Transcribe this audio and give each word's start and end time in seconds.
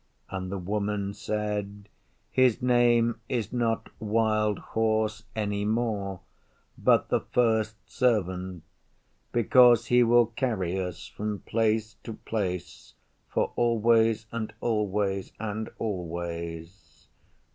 And 0.31 0.51
the 0.51 0.57
Woman 0.57 1.13
said, 1.13 1.87
'His 2.31 2.59
name 2.59 3.19
is 3.29 3.53
not 3.53 3.91
Wild 3.99 4.57
Horse 4.73 5.25
any 5.35 5.63
more, 5.63 6.21
but 6.75 7.09
the 7.09 7.19
First 7.19 7.75
Servant, 7.87 8.63
because 9.31 9.85
he 9.85 10.01
will 10.01 10.25
carry 10.25 10.79
us 10.81 11.05
from 11.05 11.41
place 11.41 11.97
to 12.03 12.13
place 12.13 12.95
for 13.29 13.53
always 13.55 14.25
and 14.31 14.51
always 14.59 15.33
and 15.39 15.69
always. 15.77 17.07